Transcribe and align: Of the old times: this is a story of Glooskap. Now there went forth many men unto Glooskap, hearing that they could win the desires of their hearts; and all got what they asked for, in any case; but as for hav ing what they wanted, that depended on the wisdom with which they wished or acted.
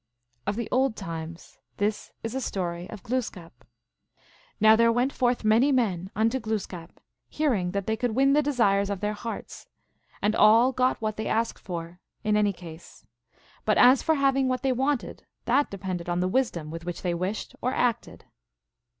Of 0.47 0.55
the 0.55 0.67
old 0.71 0.95
times: 0.95 1.59
this 1.77 2.11
is 2.23 2.33
a 2.33 2.41
story 2.41 2.89
of 2.89 3.03
Glooskap. 3.03 3.51
Now 4.59 4.75
there 4.75 4.91
went 4.91 5.13
forth 5.13 5.43
many 5.45 5.71
men 5.71 6.09
unto 6.15 6.39
Glooskap, 6.39 6.99
hearing 7.29 7.69
that 7.73 7.85
they 7.85 7.95
could 7.95 8.15
win 8.15 8.33
the 8.33 8.41
desires 8.41 8.89
of 8.89 8.99
their 9.01 9.13
hearts; 9.13 9.67
and 10.19 10.35
all 10.35 10.71
got 10.71 10.99
what 11.03 11.17
they 11.17 11.27
asked 11.27 11.59
for, 11.59 11.99
in 12.23 12.35
any 12.35 12.51
case; 12.51 13.05
but 13.63 13.77
as 13.77 14.01
for 14.01 14.15
hav 14.15 14.35
ing 14.35 14.47
what 14.47 14.63
they 14.63 14.71
wanted, 14.71 15.27
that 15.45 15.69
depended 15.69 16.09
on 16.09 16.19
the 16.19 16.27
wisdom 16.27 16.71
with 16.71 16.83
which 16.83 17.03
they 17.03 17.13
wished 17.13 17.55
or 17.61 17.71
acted. 17.71 18.25